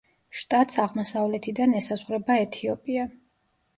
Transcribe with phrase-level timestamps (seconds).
[0.37, 3.09] შტატს აღმოსავლეთიდან ესაზღვრება ეთიოპია.